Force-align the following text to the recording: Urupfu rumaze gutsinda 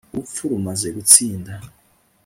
Urupfu 0.11 0.43
rumaze 0.51 0.87
gutsinda 0.95 1.51